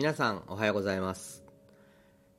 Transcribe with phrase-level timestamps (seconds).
[0.00, 1.44] 皆さんおはようございます、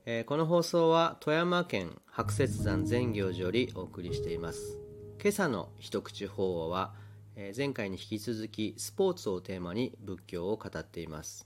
[0.07, 4.79] えー、この放送は富山県白雪山善行寺よりお送りしています。
[5.21, 6.95] 今朝の一口法は、
[7.35, 11.45] えー、前回に引き続きスポーツをテーマに仏教を語っています、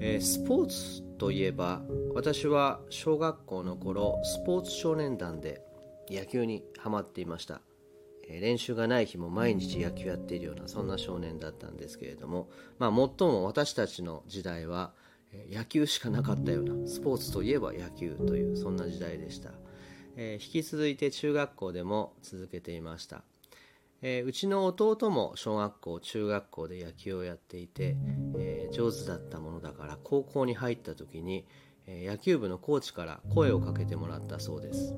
[0.00, 1.80] えー、スポーツといえば
[2.12, 5.62] 私は小学校の頃スポーツ少年団で
[6.10, 7.62] 野球にハマっていました。
[8.28, 14.92] 練習がない日も毎日野球やっているようなそんな少年だったんですけれども、まあ、最も私たちの時代は
[15.50, 19.50] 野球しかなかったようなスポーツといえば野球というそんな時代でした、
[20.16, 23.22] えー、引き続いて中学校でも続けていました、
[24.02, 27.96] えー、うちの弟も小学校中学校で野球をやっていて、
[28.38, 31.46] えー、上手だったものだから高校に入った時に、
[31.86, 34.94] え野球部のコーチから声をかけてもらったそうです。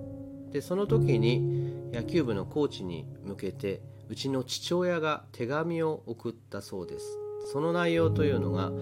[0.52, 7.18] でその時に野球部のコーチに向けてうちの父親が手紙を送ったそうです。
[7.52, 8.73] その内容というのが、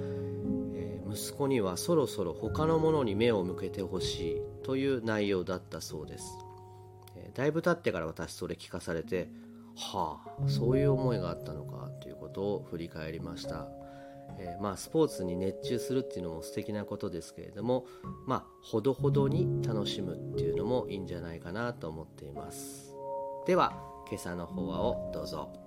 [1.10, 6.24] 息子にはそろそろ他のものに目を向けてほしいという内容だったそうです、
[7.34, 9.28] だいぶ経ってから私それ聞かされて
[9.76, 13.68] はあそういう思いがあったのかということを振り返りました。
[14.38, 17.86] えー、まあ、スポーツに熱中するっていうのも素敵なことですけれども、
[18.26, 22.94] まあ、ほどほどに楽しむっていうのもいいんじゃないかなと思っています。
[23.46, 25.65] では今朝の法話をどうぞ。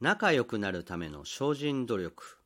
[0.00, 2.38] 仲良くなるための精進努力。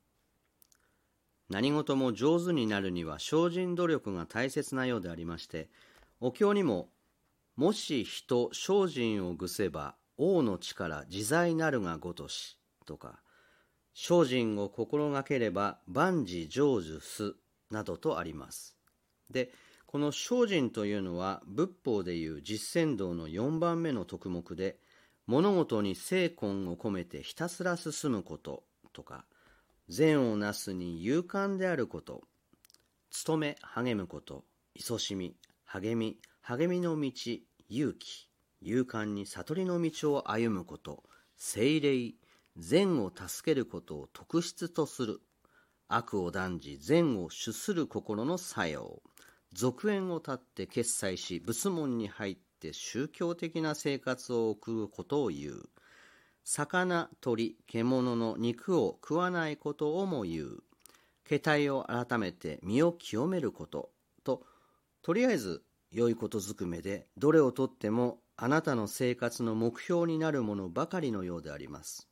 [1.48, 5.68] 何事も上手になるには精進努力が大切なようでありまして
[6.18, 6.88] お経にも
[7.54, 13.20] もし人精進をぐせば王の力自在なるがごとしとか
[13.94, 17.36] 精進を心がければ万事成就す
[17.70, 18.76] などとあります。
[19.30, 19.52] で
[19.86, 24.78] この精進というのは仏法でいう実践道の4番目の徳目で
[25.26, 29.24] 物事に精魂を込めてひたすら進むこととか
[29.88, 32.22] 善をなすに勇敢であること
[33.26, 34.44] 努め励むこと
[34.78, 37.10] 勤しみ励み励みの道
[37.68, 38.28] 勇気
[38.64, 41.04] 勇敢に悟りの道を歩むこと、
[41.36, 42.14] 精霊、
[42.56, 45.20] 善を助けることを特質とする、
[45.86, 49.02] 悪を断じ善を主する心の作用、
[49.52, 55.68] 続縁を断って決済し仏門に入ってて宗教的な生活を送ることを言う。
[56.44, 60.62] 魚、鳥、獣の肉を食わないことをも言う。
[61.24, 63.90] 形態を改めて身を清めること
[64.24, 64.46] と、
[65.02, 72.08] とりあえず良いことずくめでどれをとってもあなたの生活の目標になるものばかりのようであります。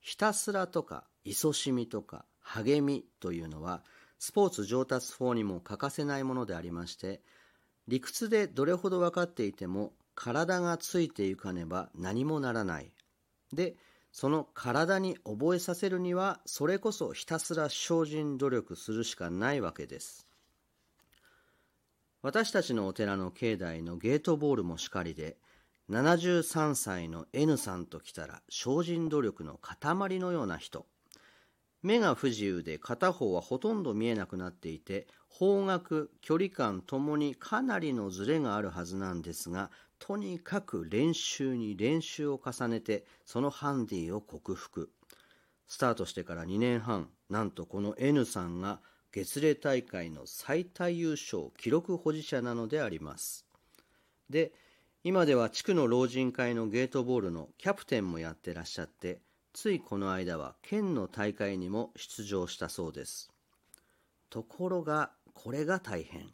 [0.00, 3.84] ひたすらとか、勤しみとか、励みというのは、
[4.18, 7.22] スポーツ上達法にも欠かせないものでありまして、
[7.88, 12.90] 理屈でどれほど分かっていても、体がついていかねば何もならない。
[13.52, 13.76] で、
[14.12, 20.26] その体に覚えさせるには、それこそひたすら精進努力するしかないわけです。
[22.22, 25.36] 私たちのお寺の境内のゲートボールもしかりで、
[25.90, 30.86] 73歳の N さんと来たら精進努力の塊のような人。
[31.82, 35.06] 目が不自由で片方はほとんど見えなくなっていて、
[35.38, 44.90] 方角、距離感ともにかなりのズレがあるはずなんですが、とにかく練習に練習を重ねて、そのハンディを克服。
[45.66, 48.80] スタートしてから2年半、なんとこの N さんが
[49.12, 53.46] 月例大会の最多優勝記録保持者なのであります
[54.28, 54.52] で
[55.04, 59.20] 今では地区の老人会のゲートボールのキャプテンもやってらっしゃって
[59.54, 63.30] ついこの間は県の大会にも出場したそうです
[64.28, 66.30] ところがこれが大変。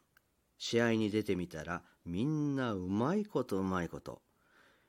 [0.58, 4.22] 試合に出てみたらみんなうまいことうまいこと。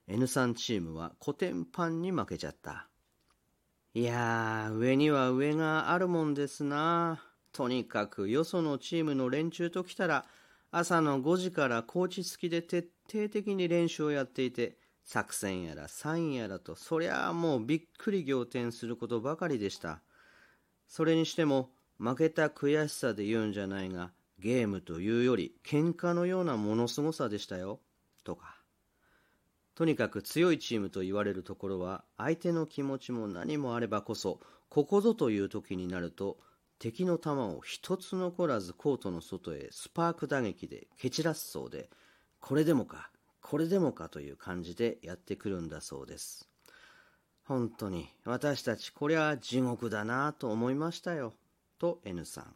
[0.07, 2.87] N3 チームはコテンパンに負けちゃった。
[3.95, 7.23] いやー上には上があるもんですな。
[7.51, 10.25] とにかくよそのチームの連中と来たら
[10.71, 20.01] 朝の5時からコーチ付きで徹底的に練習をやっていて作戦やらサインやらとそりゃあもうびっくり仰天することばかりでした。
[20.87, 21.71] それにしても
[22.03, 27.79] 負けた悔しさで言うんじゃないがゲームというより喧嘩のようなものすごさでしたよ
[28.23, 28.57] とか
[29.75, 34.39] とにかく強いチームと言われるところは相手の気持ちも何もあればこそ
[34.69, 36.37] ここぞという時になると
[36.83, 41.89] 敵の弾を一つ残らずコートの外へスパーク打撃で蹴散らすそうで、
[42.41, 43.09] これでもか、
[43.39, 46.49] これでもかという感じでやってくるんだそうです。
[47.45, 51.33] 本当に私たちこりゃ地獄だなと思いましたよ。
[51.79, 52.55] と N さん。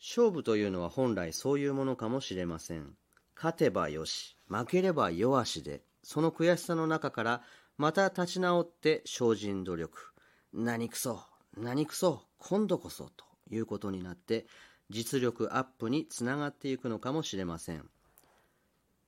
[0.00, 2.94] 勝負というのは本来そういうものかもしれません。
[3.36, 7.42] 勝てばよし、負ければ弱しで、その悔しさの中から
[7.76, 10.12] また立ち直って精進努力
[10.52, 11.20] 何くそ
[11.56, 14.46] 何くそ今度こそということになって
[14.90, 17.84] 実力アップにつながっていくのかもしれません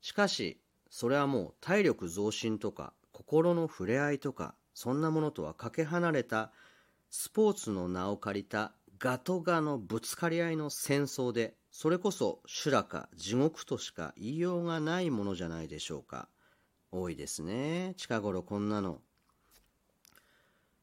[0.00, 6.52] しかしそれはもう体力増進とか心の触れ合いとかそんなものとはかけ離れた
[7.10, 16.28] スポーツの名を借りたガとガのぶつかり合いの戦争でそれこそ修羅か地獄としか言いようがないものじゃないでしょうか。
[16.92, 17.94] 多いですね。
[17.96, 19.00] 近頃こんなの。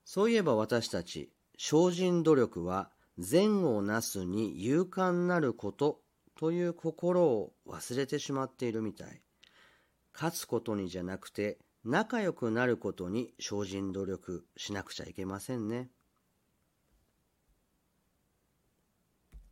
[0.03, 6.01] そういえば私たち精進努力は善をなすに勇敢なること
[6.37, 9.21] という心を忘れてしまっているみたい。
[10.13, 15.89] 勝つことにじゃなくて仲良くなることに精進努力しなくちゃいけませんね。